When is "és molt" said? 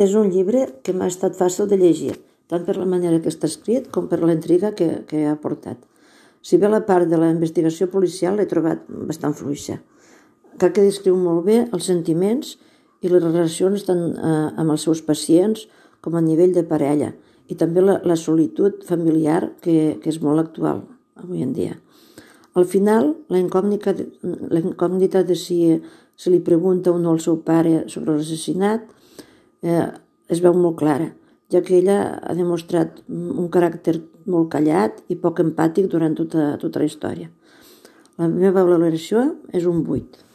20.08-20.40